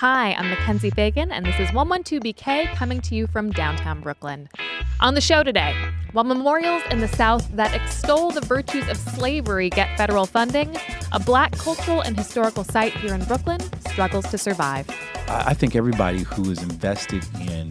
[0.00, 4.46] Hi, I'm Mackenzie Fagan, and this is 112BK coming to you from downtown Brooklyn.
[5.00, 5.74] On the show today,
[6.12, 10.76] while memorials in the South that extol the virtues of slavery get federal funding,
[11.12, 14.86] a black cultural and historical site here in Brooklyn struggles to survive.
[15.28, 17.65] I think everybody who is invested in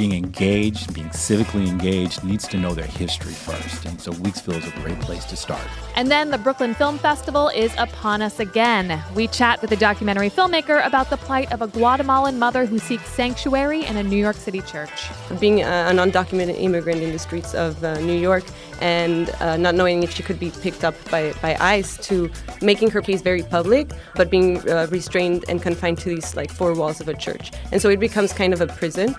[0.00, 3.84] being engaged, being civically engaged, needs to know their history first.
[3.84, 5.60] And so Weeksville is a great place to start.
[5.94, 8.98] And then the Brooklyn Film Festival is upon us again.
[9.14, 13.10] We chat with a documentary filmmaker about the plight of a Guatemalan mother who seeks
[13.10, 15.10] sanctuary in a New York City church.
[15.38, 18.44] Being an undocumented immigrant in the streets of uh, New York
[18.80, 22.30] and uh, not knowing if she could be picked up by, by ICE to
[22.62, 26.72] making her case very public, but being uh, restrained and confined to these like four
[26.72, 27.52] walls of a church.
[27.70, 29.14] And so it becomes kind of a prison.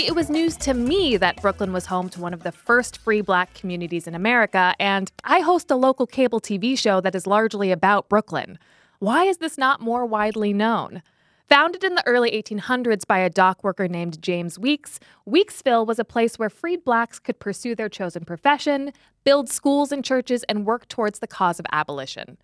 [0.00, 2.96] Frankly, it was news to me that Brooklyn was home to one of the first
[2.96, 7.26] free black communities in America, and I host a local cable TV show that is
[7.26, 8.58] largely about Brooklyn.
[8.98, 11.02] Why is this not more widely known?
[11.50, 16.04] Founded in the early 1800s by a dock worker named James Weeks, Weeksville was a
[16.04, 20.88] place where freed blacks could pursue their chosen profession, build schools and churches, and work
[20.88, 22.38] towards the cause of abolition.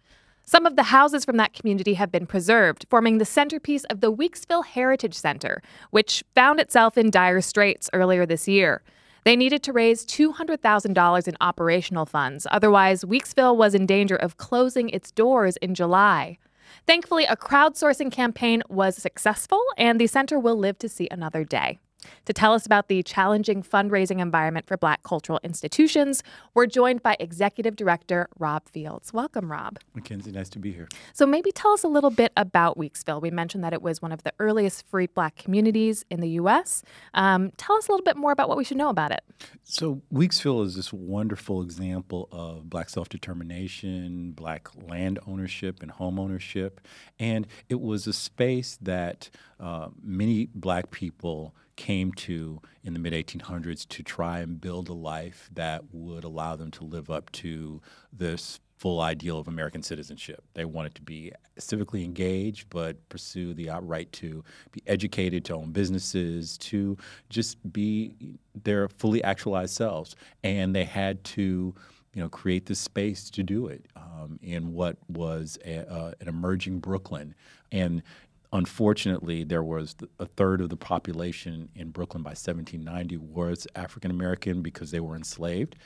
[0.48, 4.12] Some of the houses from that community have been preserved, forming the centerpiece of the
[4.12, 8.82] Weeksville Heritage Center, which found itself in dire straits earlier this year.
[9.24, 14.88] They needed to raise $200,000 in operational funds, otherwise, Weeksville was in danger of closing
[14.90, 16.38] its doors in July.
[16.86, 21.80] Thankfully, a crowdsourcing campaign was successful, and the center will live to see another day.
[22.26, 26.22] To tell us about the challenging fundraising environment for Black cultural institutions,
[26.54, 29.12] we're joined by Executive Director Rob Fields.
[29.12, 29.78] Welcome, Rob.
[29.94, 30.88] Mackenzie, nice to be here.
[31.12, 33.20] So, maybe tell us a little bit about Weeksville.
[33.20, 36.82] We mentioned that it was one of the earliest free Black communities in the U.S.
[37.14, 39.22] Um, tell us a little bit more about what we should know about it.
[39.62, 46.18] So, Weeksville is this wonderful example of Black self determination, Black land ownership, and home
[46.18, 46.80] ownership.
[47.18, 53.12] And it was a space that uh, many Black people came to in the mid
[53.12, 57.80] 1800s to try and build a life that would allow them to live up to
[58.12, 60.42] this full ideal of American citizenship.
[60.54, 65.72] They wanted to be civically engaged, but pursue the outright to be educated, to own
[65.72, 66.96] businesses, to
[67.30, 68.14] just be
[68.54, 70.14] their fully actualized selves.
[70.44, 71.74] And they had to
[72.12, 76.28] you know, create this space to do it um, in what was a, uh, an
[76.28, 77.34] emerging Brooklyn.
[77.72, 78.02] And
[78.52, 84.62] unfortunately, there was a third of the population in Brooklyn by 1790 was African American
[84.62, 85.76] because they were enslaved.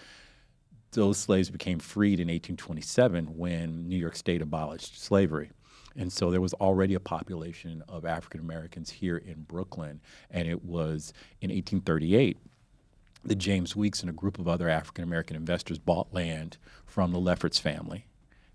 [0.93, 5.51] Those slaves became freed in 1827 when New York State abolished slavery.
[5.97, 10.01] And so there was already a population of African Americans here in Brooklyn.
[10.31, 12.39] And it was in 1838
[13.25, 17.19] that James Weeks and a group of other African American investors bought land from the
[17.19, 18.07] Lefferts family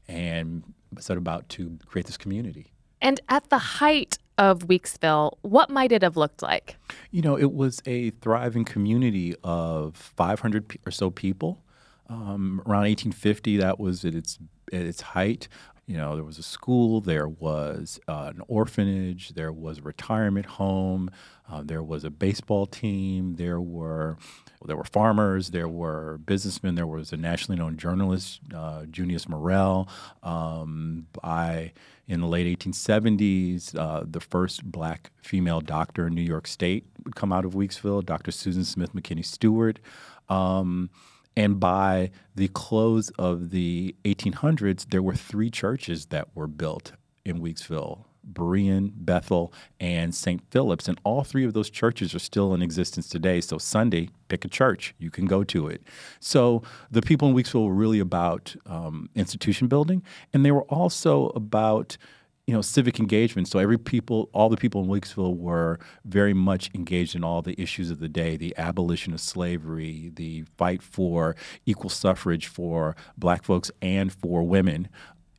[0.08, 0.64] and
[1.00, 2.72] set about to create this community.
[3.02, 6.78] And at the height of Weeksville, what might it have looked like?
[7.12, 11.64] You know, it was a thriving community of 500 or so people.
[12.10, 14.38] Um, around 1850, that was at its
[14.74, 15.48] at its height.
[15.88, 20.48] You know, there was a school, there was uh, an orphanage, there was a retirement
[20.48, 21.12] home,
[21.50, 24.18] uh, there was a baseball team, there were
[24.66, 29.88] there were farmers, there were businessmen, there was a nationally known journalist, uh, Junius Morel.
[30.24, 31.72] Um, I
[32.08, 37.16] in the late 1870s, uh, the first black female doctor in New York State would
[37.16, 38.32] come out of Weeksville, Dr.
[38.32, 39.80] Susan Smith McKinney Steward.
[40.30, 40.90] Um,
[41.36, 47.42] and by the close of the 1800s, there were three churches that were built in
[47.42, 50.42] Weeksville Berean, Bethel, and St.
[50.50, 50.88] Philip's.
[50.88, 53.42] And all three of those churches are still in existence today.
[53.42, 55.84] So Sunday, pick a church, you can go to it.
[56.20, 60.04] So the people in Weeksville were really about um, institution building,
[60.34, 61.98] and they were also about
[62.48, 66.70] you know civic engagement so every people all the people in Weeksville were very much
[66.76, 71.36] engaged in all the issues of the day the abolition of slavery the fight for
[71.66, 74.88] equal suffrage for black folks and for women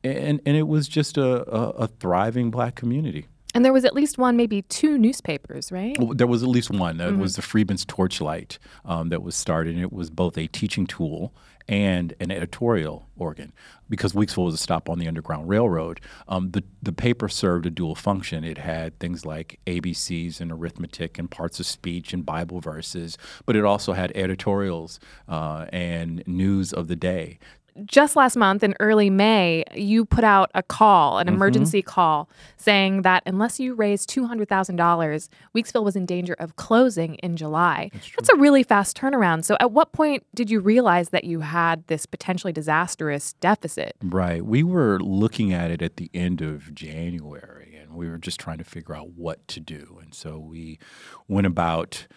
[0.03, 3.27] and and it was just a, a, a thriving black community.
[3.57, 5.97] And there was at least one, maybe two newspapers, right?
[5.97, 6.97] Well, there was at least one.
[6.97, 7.21] That mm-hmm.
[7.21, 9.73] was the Freedman's Torchlight um, that was started.
[9.73, 11.33] And it was both a teaching tool
[11.67, 13.51] and an editorial organ
[13.89, 15.99] because Weeksville was a stop on the Underground Railroad.
[16.27, 18.43] Um, the, the paper served a dual function.
[18.43, 23.17] It had things like ABCs and arithmetic and parts of speech and Bible verses,
[23.47, 27.39] but it also had editorials uh, and news of the day
[27.85, 31.89] just last month in early May, you put out a call, an emergency mm-hmm.
[31.89, 37.89] call, saying that unless you raised $200,000, Weeksville was in danger of closing in July.
[37.93, 39.45] That's, That's, a really fast turnaround.
[39.45, 43.95] So, at what point did you realize that you had this potentially disastrous deficit?
[44.03, 44.45] Right.
[44.45, 48.57] We were looking at it at the end of January, and we were just trying
[48.57, 49.99] to figure out what to do.
[50.01, 50.79] And so we
[51.27, 52.07] went about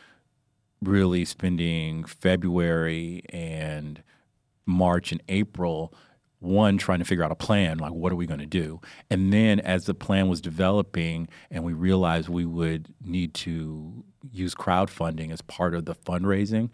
[0.82, 4.02] really spending February and
[4.70, 5.92] March and April
[6.40, 8.80] one trying to figure out a plan like what are we going to do?
[9.10, 14.54] And then as the plan was developing and we realized we would need to use
[14.54, 16.70] crowdfunding as part of the fundraising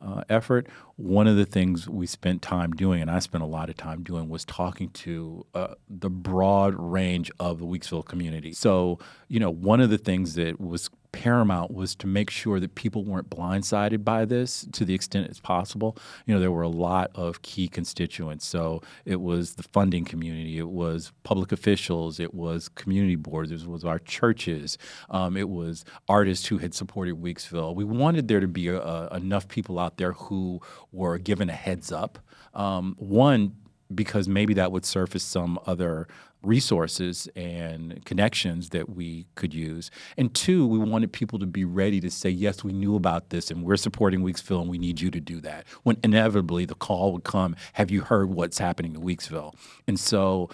[0.00, 0.66] uh, effort
[0.96, 4.02] one of the things we spent time doing and i spent a lot of time
[4.02, 8.98] doing was talking to uh, the broad range of the weeksville community so
[9.28, 13.04] you know one of the things that was paramount was to make sure that people
[13.04, 15.96] weren't blindsided by this to the extent it's possible.
[16.26, 18.46] You know, there were a lot of key constituents.
[18.46, 23.66] So it was the funding community, it was public officials, it was community boards, it
[23.66, 24.78] was our churches,
[25.10, 27.74] um, it was artists who had supported Weeksville.
[27.74, 30.60] We wanted there to be a, a, enough people out there who
[30.92, 32.18] were given a heads up.
[32.54, 33.56] Um, one,
[33.94, 36.06] because maybe that would surface some other
[36.42, 39.90] resources and connections that we could use.
[40.16, 43.50] And two, we wanted people to be ready to say, yes, we knew about this
[43.50, 45.66] and we're supporting Weeksville and we need you to do that.
[45.82, 49.54] When inevitably the call would come, have you heard what's happening in Weeksville?
[49.86, 50.48] And so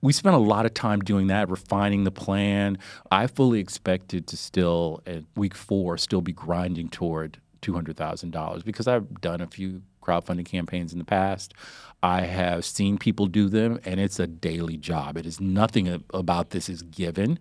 [0.00, 2.78] we spent a lot of time doing that, refining the plan.
[3.10, 9.20] I fully expected to still, at week four, still be grinding toward $200,000 because I've
[9.20, 11.54] done a few crowdfunding campaigns in the past.
[12.02, 15.16] I have seen people do them, and it's a daily job.
[15.16, 17.38] It is nothing about this is given.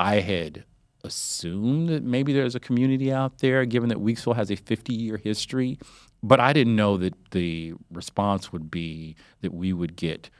[0.00, 0.64] I had
[1.04, 5.16] assumed that maybe there's a community out there, given that Weeksville has a 50 year
[5.16, 5.78] history,
[6.22, 10.30] but I didn't know that the response would be that we would get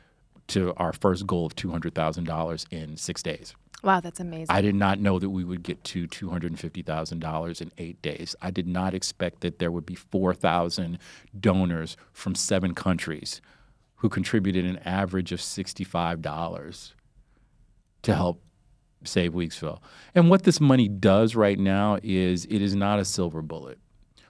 [0.48, 3.54] to our first goal of $200,000 in six days.
[3.82, 4.46] Wow, that's amazing.
[4.48, 8.34] I did not know that we would get to $250,000 in eight days.
[8.40, 10.98] I did not expect that there would be 4,000
[11.38, 13.42] donors from seven countries
[13.96, 16.92] who contributed an average of $65
[18.02, 18.42] to help
[19.04, 19.80] save Weeksville.
[20.14, 23.78] And what this money does right now is it is not a silver bullet.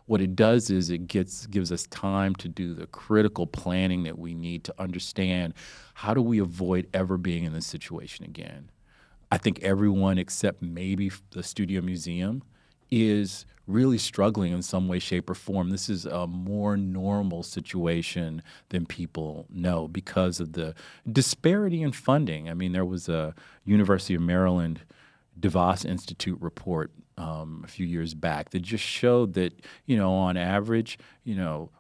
[0.07, 4.19] What it does is it gets gives us time to do the critical planning that
[4.19, 5.55] we need to understand
[5.95, 8.71] how do we avoid ever being in this situation again.
[9.33, 12.43] I think everyone except maybe the Studio Museum
[12.91, 15.71] is really struggling in some way, shape, or form.
[15.71, 20.75] This is a more normal situation than people know because of the
[21.11, 22.51] disparity in funding.
[22.51, 23.35] I mean, there was a
[23.65, 24.83] University of Maryland
[25.41, 29.53] DeVos Institute report um, a few years back that just showed that,
[29.87, 31.71] you know, on average, you know,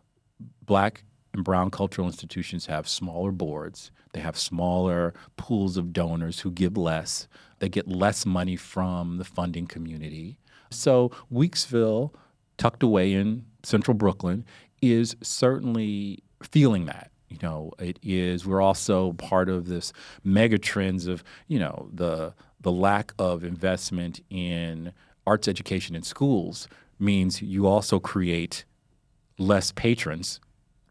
[0.62, 6.50] black and brown cultural institutions have smaller boards, they have smaller pools of donors who
[6.50, 7.26] give less,
[7.58, 10.38] they get less money from the funding community.
[10.70, 12.12] So, Weeksville,
[12.56, 14.44] tucked away in central Brooklyn,
[14.80, 17.10] is certainly feeling that.
[17.28, 18.46] You know, it is.
[18.46, 19.92] We're also part of this
[20.22, 24.92] mega trends of you know the the lack of investment in
[25.26, 26.68] arts education in schools
[26.98, 28.64] means you also create
[29.38, 30.40] less patrons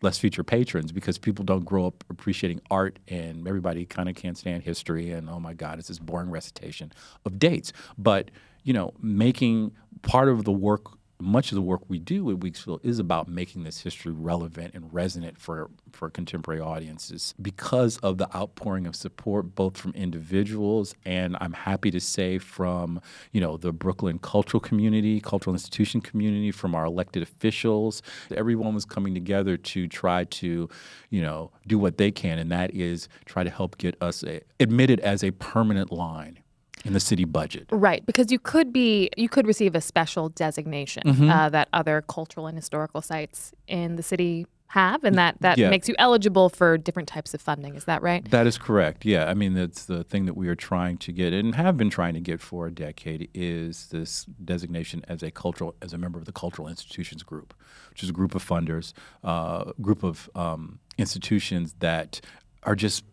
[0.03, 4.37] less future patrons because people don't grow up appreciating art and everybody kind of can't
[4.37, 6.91] stand history and oh my god it's this boring recitation
[7.25, 7.73] of dates.
[7.97, 8.29] But
[8.63, 9.71] you know making
[10.03, 10.83] part of the work
[11.23, 14.93] much of the work we do at Weeksville is about making this history relevant and
[14.93, 21.37] resonant for, for contemporary audiences because of the outpouring of support both from individuals and
[21.39, 23.01] I'm happy to say from
[23.31, 28.01] you know the Brooklyn cultural community, cultural institution community, from our elected officials.
[28.35, 30.69] Everyone was coming together to try to
[31.09, 34.41] you know do what they can, and that is try to help get us a,
[34.59, 36.42] admitted as a permanent line
[36.83, 37.67] in the city budget.
[37.71, 41.29] Right, because you could be you could receive a special designation mm-hmm.
[41.29, 45.69] uh, that other cultural and historical sites in the city have, and that that yeah.
[45.69, 47.75] makes you eligible for different types of funding.
[47.75, 48.29] Is that right?
[48.31, 49.05] That is correct.
[49.05, 51.91] Yeah, I mean that's the thing that we are trying to get and have been
[51.91, 56.17] trying to get for a decade is this designation as a cultural as a member
[56.17, 57.53] of the cultural institutions group,
[57.91, 62.19] which is a group of funders, uh, group of um, institutions that
[62.63, 63.03] are just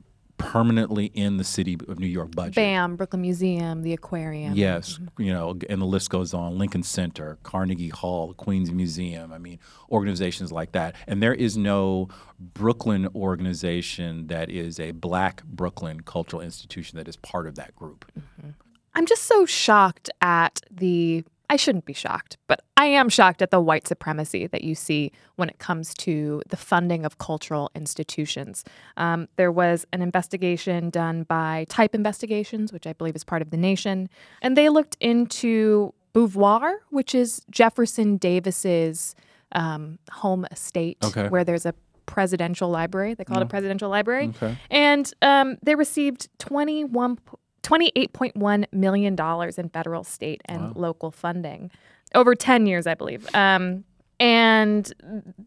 [0.40, 2.54] permanently in the city of New York budget.
[2.54, 4.54] BAM, Brooklyn Museum, the Aquarium.
[4.54, 5.22] Yes, mm-hmm.
[5.22, 6.58] you know, and the list goes on.
[6.58, 9.32] Lincoln Center, Carnegie Hall, Queens Museum.
[9.32, 9.58] I mean,
[9.90, 10.96] organizations like that.
[11.06, 17.16] And there is no Brooklyn organization that is a black Brooklyn cultural institution that is
[17.16, 18.10] part of that group.
[18.18, 18.50] Mm-hmm.
[18.94, 23.50] I'm just so shocked at the I shouldn't be shocked, but I am shocked at
[23.50, 28.64] the white supremacy that you see when it comes to the funding of cultural institutions.
[28.96, 33.50] Um, there was an investigation done by Type Investigations, which I believe is part of
[33.50, 34.08] The Nation,
[34.40, 39.14] and they looked into Beauvoir, which is Jefferson Davis's
[39.52, 41.28] um, home estate, Okay.
[41.28, 41.74] where there's a
[42.06, 43.14] presidential library.
[43.14, 44.28] They call it a presidential library.
[44.36, 44.56] Okay.
[44.70, 47.18] And um, they received 21,
[47.62, 49.16] $28.1 million
[49.58, 51.70] in federal, state, and local funding.
[52.14, 53.26] Over 10 years, I believe.
[53.34, 53.84] Um,
[54.18, 54.92] and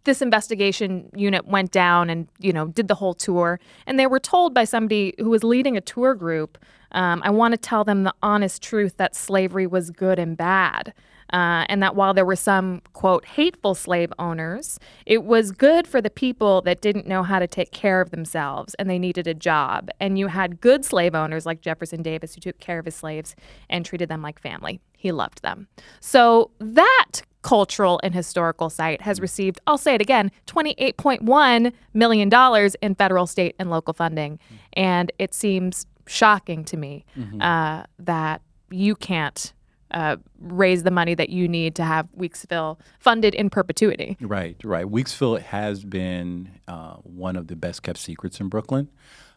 [0.03, 3.59] this investigation unit went down and you know did the whole tour.
[3.85, 6.57] And they were told by somebody who was leading a tour group
[6.93, 10.93] um, i want to tell them the honest truth that slavery was good and bad
[11.33, 16.01] uh, and that while there were some quote hateful slave owners it was good for
[16.01, 19.33] the people that didn't know how to take care of themselves and they needed a
[19.33, 19.89] job.
[19.99, 23.35] And you had good slave owners like jefferson davis who took care of his slaves
[23.69, 24.79] and treated them like family.
[24.97, 25.67] He loved them.
[25.99, 32.95] So that cultural and historical site has received, I'll say it again, $28.1 million in
[32.95, 34.39] federal, state, and local funding.
[34.73, 37.05] And it seems shocking to me
[37.41, 39.53] uh, that you can't
[39.93, 44.17] uh, raise the money that you need to have Weeksville funded in perpetuity.
[44.19, 44.85] Right, right.
[44.85, 48.89] Weeksville has been uh, one of the best kept secrets in Brooklyn.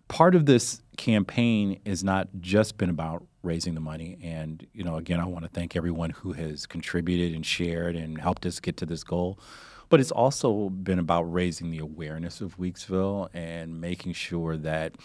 [0.08, 4.18] Part of this campaign has not just been about raising the money.
[4.22, 8.20] And, you know, again, I want to thank everyone who has contributed and shared and
[8.20, 9.38] helped us get to this goal.
[9.88, 14.96] But it's also been about raising the awareness of Weeksville and making sure that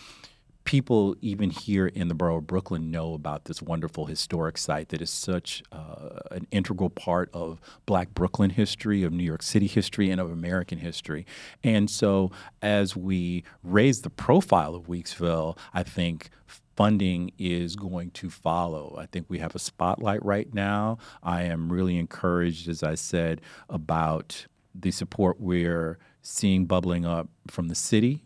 [0.63, 5.01] people even here in the borough of Brooklyn know about this wonderful historic site that
[5.01, 10.09] is such uh, an integral part of Black Brooklyn history, of New York City history,
[10.09, 11.25] and of American history.
[11.63, 16.29] And so, as we raise the profile of Weeksville, I think
[16.75, 18.95] funding is going to follow.
[18.97, 20.97] I think we have a spotlight right now.
[21.21, 27.67] I am really encouraged, as I said, about the support we're seeing bubbling up from
[27.67, 28.23] the city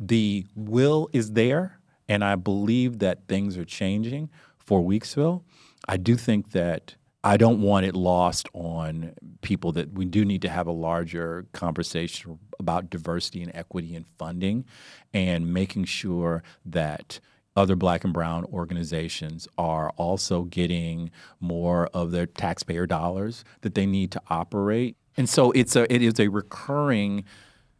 [0.00, 1.78] the will is there,
[2.08, 5.42] and I believe that things are changing for Weeksville.
[5.86, 10.42] I do think that I don't want it lost on people that we do need
[10.42, 14.64] to have a larger conversation about diversity and equity in funding
[15.12, 17.20] and making sure that
[17.56, 23.84] other black and brown organizations are also getting more of their taxpayer dollars that they
[23.84, 24.96] need to operate.
[25.16, 27.24] And so it's a it is a recurring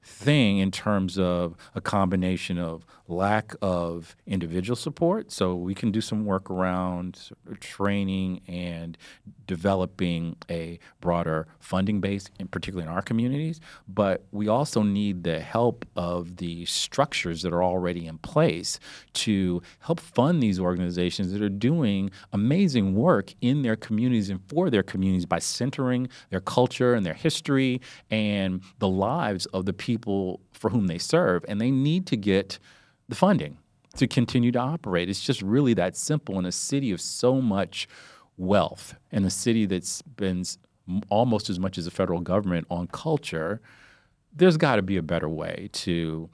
[0.03, 5.31] thing in terms of a combination of lack of individual support.
[5.33, 8.97] So we can do some work around training and
[9.47, 13.61] developing a broader funding base, in particularly in our communities.
[13.89, 18.79] But we also need the help of the structures that are already in place
[19.15, 24.71] to help fund these organizations that are doing amazing work in their communities and for
[24.71, 30.41] their communities by centering their culture and their history and the lives of the people
[30.53, 31.45] for whom they serve.
[31.49, 32.59] And they need to get
[33.11, 33.59] the funding
[33.97, 35.11] to continue to operate.
[35.11, 37.89] It's just really that simple in a city of so much
[38.37, 40.59] wealth and a city that spends
[41.09, 43.61] almost as much as the federal government on culture.
[44.33, 46.31] There's got to be a better way to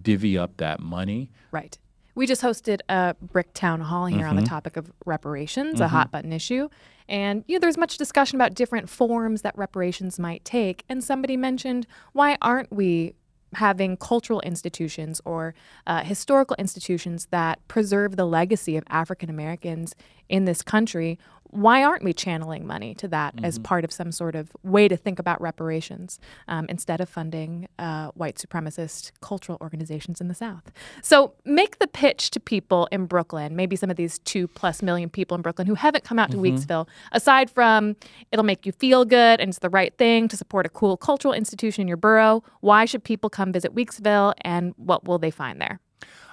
[0.00, 1.30] divvy up that money.
[1.50, 1.76] Right.
[2.14, 4.48] We just hosted a BRIC Town Hall here on the mm-hmm.
[4.48, 5.94] topic of reparations, a mm-hmm.
[5.94, 6.68] hot button issue.
[7.08, 10.84] And you know, there's much discussion about different forms that reparations might take.
[10.88, 13.14] And somebody mentioned, why aren't we
[13.54, 15.54] having cultural institutions or
[15.86, 19.94] uh, historical institutions that preserve the legacy of African Americans
[20.28, 21.18] in this country?
[21.50, 24.96] Why aren't we channeling money to that as part of some sort of way to
[24.96, 30.70] think about reparations um, instead of funding uh, white supremacist cultural organizations in the South?
[31.02, 35.10] So make the pitch to people in Brooklyn, maybe some of these two plus million
[35.10, 37.96] people in Brooklyn who haven't come out to Weeksville, aside from
[38.30, 41.34] it'll make you feel good and it's the right thing to support a cool cultural
[41.34, 42.44] institution in your borough.
[42.60, 45.80] Why should people come visit Weeksville and what will they find there?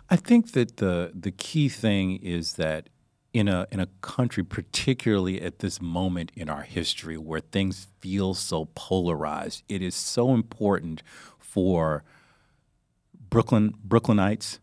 [0.10, 2.90] I think that the the key thing is that
[3.38, 8.34] in a in a country, particularly at this moment in our history where things feel
[8.34, 11.04] so polarized, it is so important
[11.38, 12.04] for
[13.30, 14.60] Brooklyn Brooklynites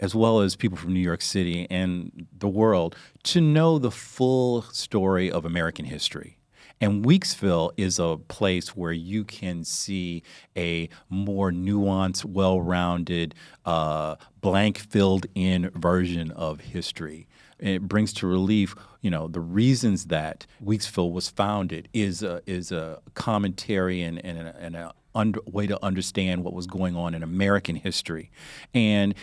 [0.00, 4.62] as well as people from New York City and the world to know the full
[4.62, 6.38] story of American history.
[6.80, 10.22] And Weeksville is a place where you can see
[10.56, 17.26] a more nuanced, well rounded, uh, blank filled in version of history.
[17.64, 22.70] It brings to relief, you know, the reasons that Weeksville was founded is a, is
[22.70, 27.14] a commentary and, and, a, and a under, way to understand what was going on
[27.14, 28.30] in American history.
[28.74, 29.14] And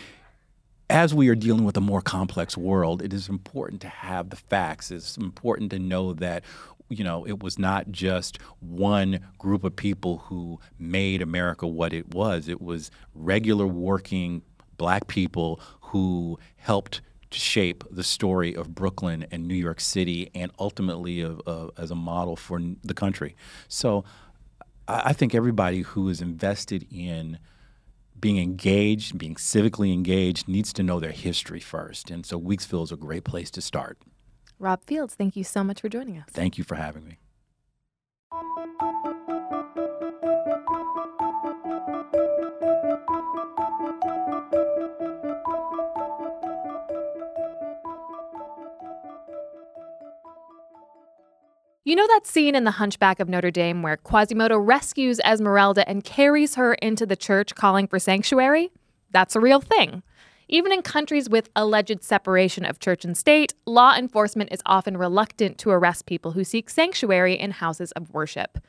[0.90, 4.36] as we are dealing with a more complex world, it is important to have the
[4.36, 4.90] facts.
[4.90, 6.44] It's important to know that
[6.90, 12.14] you know, it was not just one group of people who made America what it
[12.14, 12.50] was.
[12.50, 14.42] It was regular working
[14.78, 17.00] black people who helped
[17.32, 21.42] shape the story of Brooklyn and New York City and ultimately of,
[21.78, 23.36] as a model for the country.
[23.68, 24.04] So
[24.88, 27.40] I, I think everybody who is invested in
[28.20, 32.12] being engaged, being civically engaged, needs to know their history first.
[32.12, 33.98] And so Weeksville is a great place to start.
[34.60, 36.26] Rob Fields, thank you so much for joining us.
[36.30, 37.18] Thank you for having me.
[51.84, 56.04] You know that scene in The Hunchback of Notre Dame where Quasimodo rescues Esmeralda and
[56.04, 58.72] carries her into the church calling for sanctuary?
[59.10, 60.04] That's a real thing.
[60.48, 65.58] Even in countries with alleged separation of church and state, law enforcement is often reluctant
[65.58, 68.60] to arrest people who seek sanctuary in houses of worship.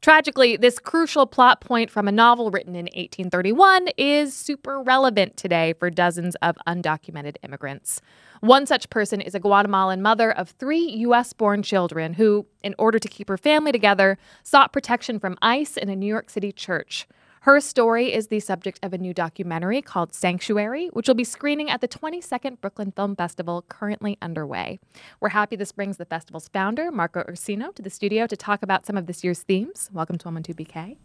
[0.00, 5.74] Tragically, this crucial plot point from a novel written in 1831 is super relevant today
[5.78, 8.00] for dozens of undocumented immigrants.
[8.40, 11.34] One such person is a Guatemalan mother of three U.S.
[11.34, 15.90] born children who, in order to keep her family together, sought protection from ICE in
[15.90, 17.06] a New York City church.
[17.44, 21.70] Her story is the subject of a new documentary called Sanctuary, which will be screening
[21.70, 24.78] at the 22nd Brooklyn Film Festival, currently underway.
[25.20, 28.84] We're happy this brings the festival's founder, Marco Ursino, to the studio to talk about
[28.84, 29.88] some of this year's themes.
[29.90, 30.98] Welcome to 112 BK.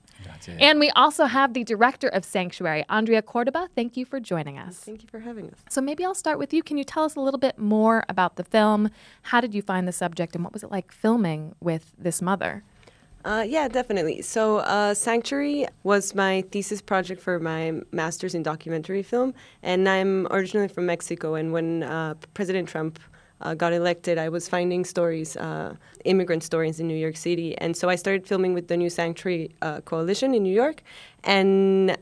[0.60, 3.70] And we also have the director of Sanctuary, Andrea Cordoba.
[3.74, 4.76] Thank you for joining us.
[4.76, 5.60] Thank you for having us.
[5.70, 6.64] So maybe I'll start with you.
[6.64, 8.90] Can you tell us a little bit more about the film?
[9.22, 12.66] How did you find the subject, and what was it like filming with this mother?
[13.26, 14.22] Uh, yeah, definitely.
[14.22, 20.28] So, uh, Sanctuary was my thesis project for my master's in documentary film, and I'm
[20.28, 21.34] originally from Mexico.
[21.34, 23.00] And when uh, President Trump
[23.42, 27.76] uh, got elected, I was finding stories, uh, immigrant stories in New York City, and
[27.76, 30.84] so I started filming with the New Sanctuary uh, Coalition in New York,
[31.24, 31.98] and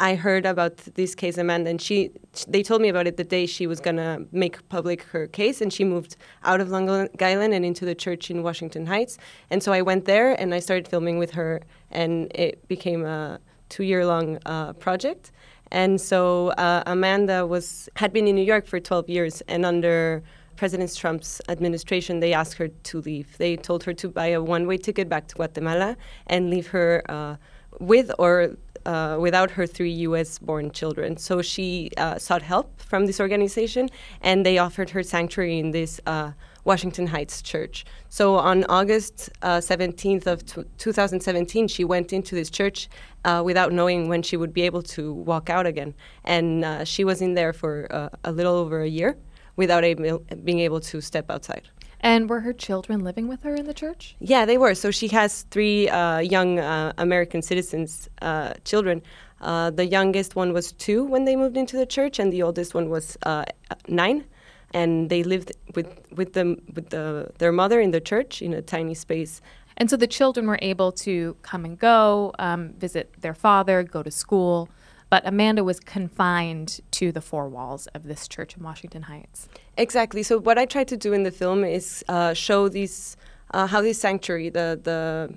[0.00, 2.10] I heard about this case, Amanda, and she
[2.48, 5.72] they told me about it the day she was gonna make public her case, and
[5.72, 6.88] she moved out of Long
[7.20, 9.18] Island and into the church in Washington Heights.
[9.50, 13.38] And so I went there and I started filming with her, and it became a
[13.68, 15.30] two-year-long uh, project.
[15.70, 20.24] And so uh, Amanda was had been in New York for 12 years, and under
[20.56, 23.38] President Trump's administration, they asked her to leave.
[23.38, 27.36] They told her to buy a one-way ticket back to Guatemala and leave her uh,
[27.80, 31.16] with or uh, without her three US born children.
[31.16, 33.88] So she uh, sought help from this organization
[34.20, 36.32] and they offered her sanctuary in this uh,
[36.64, 37.84] Washington Heights church.
[38.08, 42.88] So on August 17th uh, of t- 2017, she went into this church
[43.24, 45.94] uh, without knowing when she would be able to walk out again.
[46.24, 47.86] And uh, she was in there for
[48.24, 49.16] a little over a year
[49.56, 51.68] without able, being able to step outside.
[52.04, 54.14] And were her children living with her in the church?
[54.20, 54.74] Yeah, they were.
[54.74, 59.00] So she has three uh, young uh, American citizens uh, children.
[59.40, 62.74] Uh, the youngest one was two when they moved into the church, and the oldest
[62.74, 63.46] one was uh,
[63.88, 64.26] nine.
[64.74, 68.60] And they lived with with them with the, their mother in the church in a
[68.60, 69.40] tiny space.
[69.78, 74.02] And so the children were able to come and go, um, visit their father, go
[74.02, 74.68] to school
[75.10, 79.48] but Amanda was confined to the four walls of this church in Washington Heights.
[79.76, 80.22] Exactly.
[80.22, 83.16] So what I tried to do in the film is uh, show these
[83.52, 85.34] uh, how this sanctuary, the the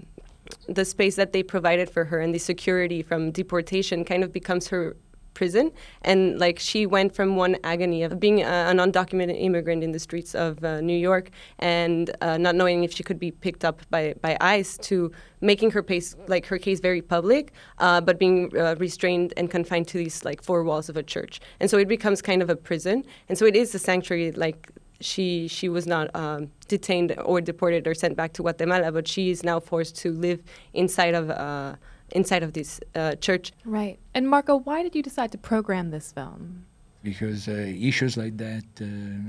[0.68, 4.70] the space that they provided for her and the security from deportation kind of becomes
[4.70, 4.96] her
[5.38, 5.72] prison.
[6.02, 10.00] And like she went from one agony of being uh, an undocumented immigrant in the
[10.08, 11.26] streets of uh, New York
[11.60, 15.70] and uh, not knowing if she could be picked up by, by ICE to making
[15.76, 17.44] her case like her case very public,
[17.78, 21.40] uh, but being uh, restrained and confined to these like four walls of a church.
[21.60, 23.06] And so it becomes kind of a prison.
[23.30, 27.88] And so it is a sanctuary like she she was not um, detained or deported
[27.90, 30.40] or sent back to Guatemala, but she is now forced to live
[30.74, 31.76] inside of uh,
[32.12, 33.52] inside of this uh, church.
[33.66, 34.00] Right.
[34.14, 36.66] And Marco, why did you decide to program this film?
[37.04, 38.86] Because uh, issues like that, uh,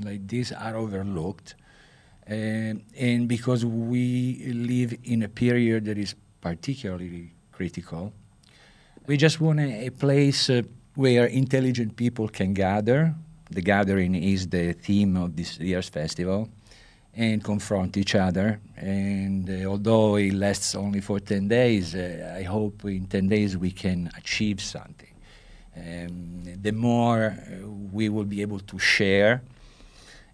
[0.08, 1.54] like this, are overlooked,
[2.26, 8.12] and because we live in a period that is particularly critical.
[9.06, 10.62] We just want a, a place uh,
[10.94, 13.14] where intelligent people can gather.
[13.50, 16.50] The gathering is the theme of this year's festival
[17.18, 18.60] and confront each other.
[18.76, 23.56] And uh, although it lasts only for 10 days, uh, I hope in 10 days
[23.56, 25.12] we can achieve something.
[25.76, 29.42] Um, the more uh, we will be able to share,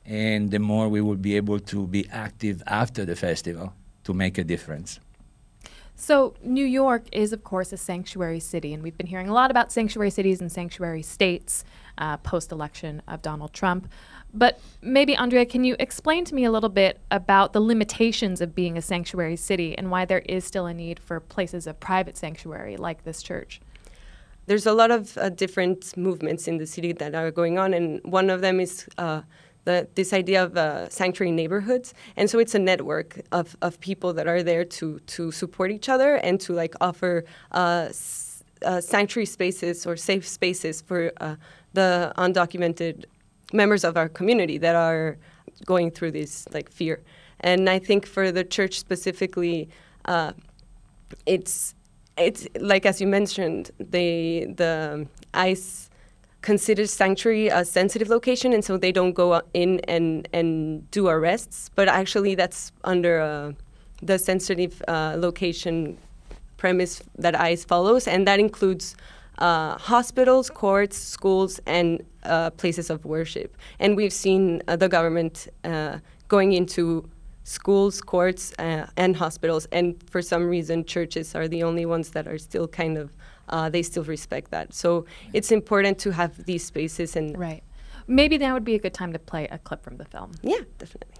[0.05, 3.73] and the more we will be able to be active after the festival
[4.05, 5.01] to make a difference.
[5.97, 9.51] So, New York is, of course, a sanctuary city, and we've been hearing a lot
[9.51, 11.65] about sanctuary cities and sanctuary states
[11.99, 13.89] uh, post election of Donald Trump.
[14.35, 18.55] But maybe, Andrea, can you explain to me a little bit about the limitations of
[18.55, 22.17] being a sanctuary city and why there is still a need for places of private
[22.17, 23.61] sanctuary like this church?
[24.47, 28.01] There's a lot of uh, different movements in the city that are going on, and
[28.05, 29.23] one of them is uh,
[29.65, 31.95] the, this idea of uh, sanctuary neighborhoods.
[32.17, 35.89] And so it's a network of, of people that are there to, to support each
[35.89, 41.37] other and to like offer uh, s- uh, sanctuary spaces or safe spaces for uh,
[41.73, 43.05] the undocumented
[43.55, 45.17] members of our community that are
[45.65, 47.03] going through this like fear.
[47.41, 49.69] And I think for the church specifically,
[50.05, 50.33] uh,
[51.27, 51.75] it's
[52.17, 55.91] it's like as you mentioned, the the ICE
[56.43, 61.71] considers sanctuary a sensitive location, and so they don't go in and and do arrests.
[61.75, 63.53] But actually, that's under uh,
[64.03, 65.99] the sensitive uh, location
[66.57, 68.97] premise that ICE follows, and that includes
[69.39, 73.57] uh, hospitals, courts, schools, and uh, places of worship.
[73.79, 77.09] And we've seen uh, the government uh, going into
[77.45, 79.67] schools, courts, uh, and hospitals.
[79.73, 83.13] And for some reason, churches are the only ones that are still kind of,
[83.49, 84.73] uh, they still respect that.
[84.73, 87.17] So it's important to have these spaces.
[87.17, 87.63] And Right.
[88.07, 90.33] Maybe that would be a good time to play a clip from the film.
[90.43, 91.15] yeah, definitely.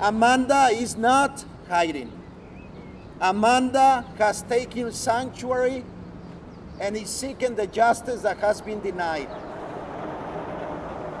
[0.00, 2.12] Amanda is not hiding.
[3.20, 5.84] Amanda has taken sanctuary
[6.78, 9.28] and is seeking the justice that has been denied.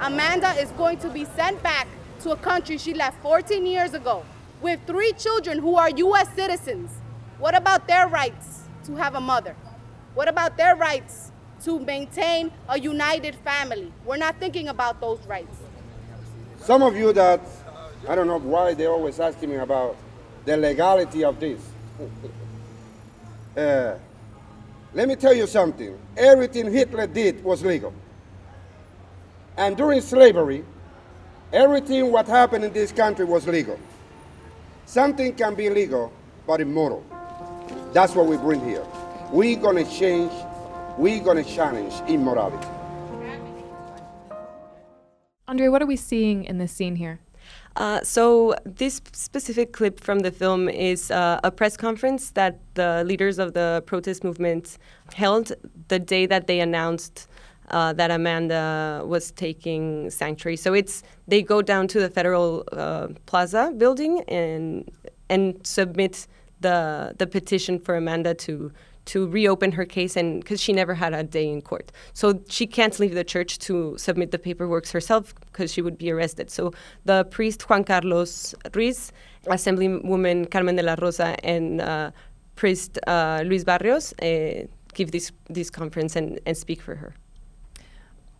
[0.00, 1.88] Amanda is going to be sent back
[2.20, 4.24] to a country she left 14 years ago
[4.60, 6.28] with three children who are U.S.
[6.34, 6.90] citizens.
[7.38, 9.56] What about their rights to have a mother?
[10.14, 11.32] What about their rights
[11.64, 13.90] to maintain a united family?
[14.04, 15.56] We're not thinking about those rights.
[16.60, 17.40] Some of you that,
[18.06, 19.96] I don't know why they're always asking me about
[20.44, 21.60] the legality of this.
[23.56, 23.94] Uh,
[24.92, 25.98] let me tell you something.
[26.16, 27.92] Everything Hitler did was legal.
[29.56, 30.64] And during slavery,
[31.52, 33.78] everything what happened in this country was legal.
[34.84, 36.12] Something can be legal,
[36.46, 37.04] but immoral.
[37.92, 38.84] That's what we bring here.
[39.32, 40.32] We're gonna change,
[40.98, 42.68] we're gonna challenge immorality.
[45.48, 47.20] Andre, what are we seeing in this scene here?
[47.76, 53.04] Uh, so this specific clip from the film is uh, a press conference that the
[53.04, 54.78] leaders of the protest movement
[55.12, 55.52] held
[55.88, 57.28] the day that they announced
[57.70, 60.56] uh, that Amanda was taking sanctuary.
[60.56, 64.90] So it's they go down to the Federal uh, Plaza building and
[65.28, 66.26] and submit
[66.60, 68.72] the the petition for Amanda to
[69.06, 72.66] to reopen her case and because she never had a day in court so she
[72.66, 76.72] can't leave the church to submit the paperwork herself because she would be arrested so
[77.04, 79.12] the priest juan carlos ruiz
[79.46, 82.10] assemblywoman carmen de la rosa and uh,
[82.56, 87.14] priest uh, luis barrios uh, give this this conference and, and speak for her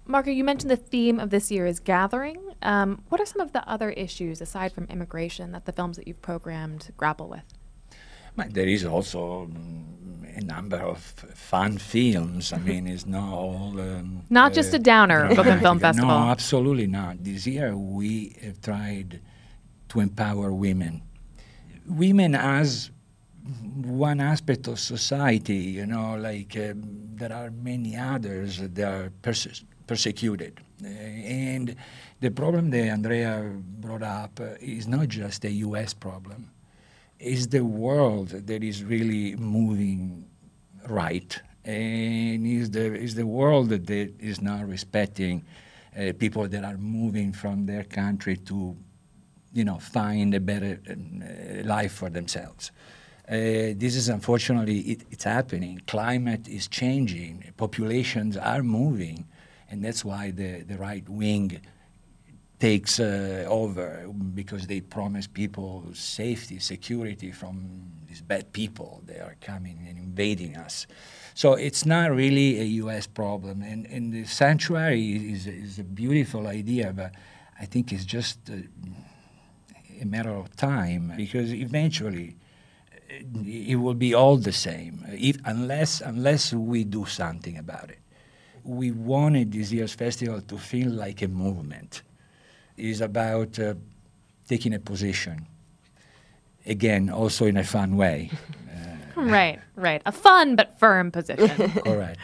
[0.09, 2.41] Marco, you mentioned the theme of this year is gathering.
[2.63, 6.07] Um, what are some of the other issues aside from immigration that the films that
[6.07, 7.43] you've programmed grapple with?
[8.37, 10.99] But there is also mm, a number of
[11.35, 12.53] fun films.
[12.53, 13.81] I mean, it's not all.
[13.81, 15.79] Um, Not just a downer, Brooklyn Film.
[15.81, 16.09] Festival.
[16.11, 17.25] No, absolutely not.
[17.25, 19.21] This year we have tried
[19.89, 21.03] to empower women.
[21.87, 22.91] Women as
[23.75, 26.83] one aspect of society, you know, like um,
[27.15, 30.61] there are many others that are perse- persecuted.
[30.85, 31.77] Uh, and
[32.21, 36.51] the problem that Andrea brought up uh, is not just a US problem
[37.19, 40.27] is the world that is really moving
[40.89, 45.45] right, and is the is the world that is not respecting
[45.99, 48.77] uh, people that are moving from their country to,
[49.53, 52.71] you know, find a better uh, life for themselves.
[53.29, 55.81] Uh, this is unfortunately it, it's happening.
[55.87, 57.53] Climate is changing.
[57.57, 59.27] Populations are moving,
[59.71, 61.61] and that's why the, the right wing
[62.59, 67.69] takes uh, over because they promise people safety, security from
[68.09, 69.03] these bad people.
[69.07, 70.87] They are coming and invading us.
[71.35, 73.07] So it's not really a U.S.
[73.07, 73.63] problem.
[73.63, 77.13] And, and the sanctuary is, is a beautiful idea, but
[77.61, 78.55] I think it's just uh,
[80.01, 82.37] a matter of time because eventually
[83.11, 87.99] uh, it will be all the same if, unless, unless we do something about it.
[88.65, 92.03] We wanted this year's festival to feel like a movement
[92.77, 93.75] is about uh,
[94.49, 95.47] taking a position.
[96.67, 98.31] Again, also in a fun way.
[99.19, 100.03] Right, right.
[100.05, 101.71] A fun but firm position.
[101.85, 102.19] Correct.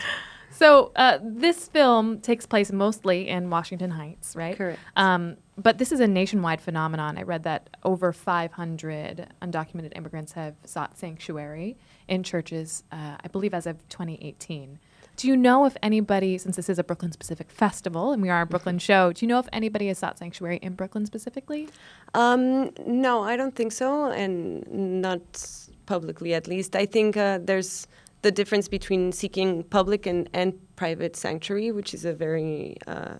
[0.50, 4.54] so uh, this film takes place mostly in Washington Heights, right?
[4.58, 4.78] Correct.
[4.94, 7.16] Um, But this is a nationwide phenomenon.
[7.16, 13.54] I read that over 500 undocumented immigrants have sought sanctuary in churches, uh, I believe,
[13.54, 14.78] as of 2018.
[15.22, 18.40] Do you know if anybody, since this is a Brooklyn specific festival and we are
[18.40, 21.68] a Brooklyn show, do you know if anybody has sought sanctuary in Brooklyn specifically?
[22.12, 24.66] Um, no, I don't think so, and
[25.00, 25.22] not
[25.86, 26.74] publicly at least.
[26.74, 27.86] I think uh, there's
[28.22, 33.14] the difference between seeking public and, and private sanctuary, which is a very uh,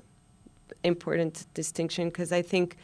[0.82, 2.78] important distinction because I think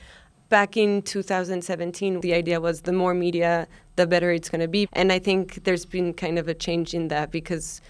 [0.48, 4.88] back in 2017, the idea was the more media, the better it's going to be.
[4.92, 7.80] And I think there's been kind of a change in that because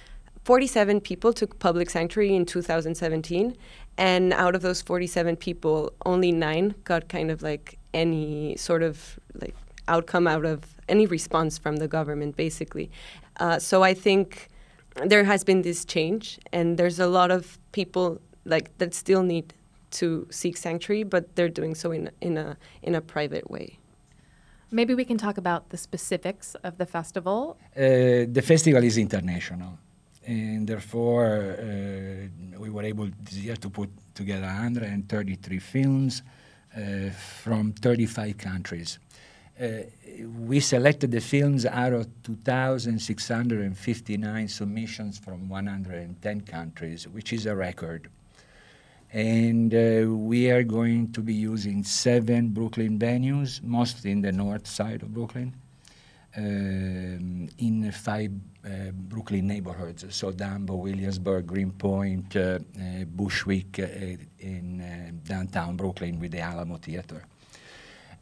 [0.49, 3.55] 47 people took public sanctuary in 2017.
[3.99, 9.21] And out of those 47 people, only nine got kind of like any sort of
[9.43, 9.55] like
[9.89, 12.91] outcome out of any response from the government, basically.
[13.39, 14.49] Uh, so I think
[15.05, 19.53] there has been this change, and there's a lot of people like that still need
[19.91, 23.79] to seek sanctuary, but they're doing so in in a in a private way.
[24.71, 27.59] Maybe we can talk about the specifics of the festival.
[27.77, 29.79] Uh, the festival is international,
[30.29, 32.29] and therefore uh,
[32.61, 36.23] we were able this year to put together 133 films
[36.77, 38.99] uh, from 35 countries.
[39.61, 39.79] Uh,
[40.47, 48.09] we selected the films out of 2,659 submissions from 110 countries, which is a record
[49.11, 54.67] and uh, we are going to be using seven Brooklyn venues, mostly in the north
[54.67, 55.55] side of Brooklyn,
[56.37, 58.31] in five
[58.65, 66.21] uh, Brooklyn neighborhoods, so Dumbo, Williamsburg, Greenpoint, uh, uh Bushwick, uh, in uh, downtown Brooklyn
[66.21, 67.23] with the Alamo Theater.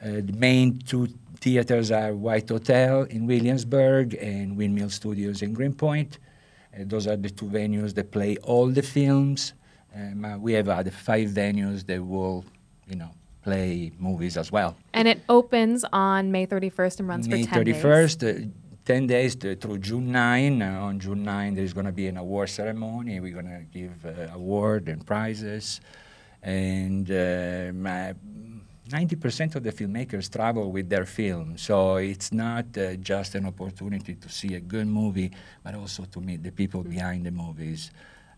[0.01, 1.09] the main two
[1.41, 6.19] theaters are Wythe Hotel in Williamsburg and Windmill Studios in Greenpoint.
[6.79, 9.55] those are the two venues that play all the films
[9.97, 12.45] um, uh, we have other five venues that will,
[12.87, 13.11] you know,
[13.47, 14.77] play movies as well.
[14.93, 18.45] And it opens on May 31st and runs May for 10 31st, days.
[18.45, 18.49] Uh,
[18.85, 20.63] 10 days to, through June 9.
[20.63, 23.21] Uh, on June 9, there's going to be an award ceremony.
[23.21, 25.81] We're going to give uh, award and prizes.
[26.43, 28.15] And uh,
[28.89, 31.57] 90% of the filmmakers travel with their film.
[31.57, 35.31] So it's not uh, just an opportunity to see a good movie,
[35.63, 37.93] but also to meet the people behind the movies.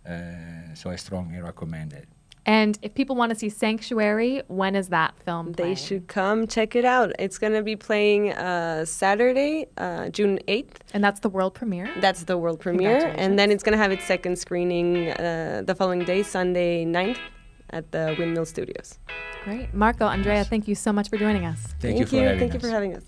[0.07, 2.09] Uh, so I strongly recommend it.
[2.48, 5.68] And if people want to see Sanctuary, when is that film playing?
[5.68, 7.12] They should come check it out.
[7.18, 10.76] It's going to be playing uh, Saturday, uh, June 8th.
[10.94, 11.90] And that's the world premiere?
[12.00, 13.12] That's the world premiere.
[13.18, 17.18] And then it's going to have its second screening uh, the following day, Sunday 9th,
[17.68, 18.98] at the Windmill Studios.
[19.44, 19.74] Great.
[19.74, 21.61] Marco, Andrea, thank you so much for joining us.
[21.61, 22.22] Thank, thank you for you.
[22.22, 22.54] having Thank us.
[22.54, 23.04] you for having us.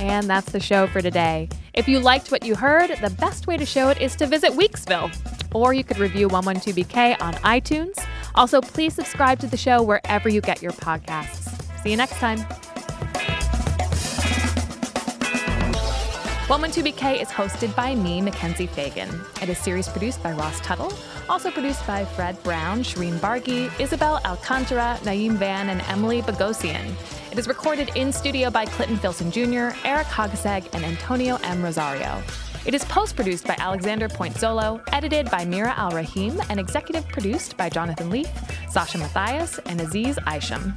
[0.00, 1.48] And that's the show for today.
[1.74, 4.52] If you liked what you heard, the best way to show it is to visit
[4.52, 5.10] Weeksville.
[5.54, 8.04] Or you could review 112BK on iTunes.
[8.34, 11.82] Also, please subscribe to the show wherever you get your podcasts.
[11.82, 12.44] See you next time.
[16.50, 19.08] 112BK is hosted by me, Mackenzie Fagan.
[19.40, 20.92] It is series produced by Ross Tuttle,
[21.28, 26.92] also produced by Fred Brown, Shireen Bargi, Isabel Alcantara, Naeem Van, and Emily Bogosian.
[27.30, 31.62] It is recorded in studio by Clinton Filson Jr., Eric Hogseg, and Antonio M.
[31.62, 32.20] Rosario.
[32.66, 37.56] It is post produced by Alexander Pointzolo, edited by Mira Al Rahim, and executive produced
[37.56, 38.28] by Jonathan Leaf,
[38.68, 40.74] Sasha Matthias, and Aziz Isham.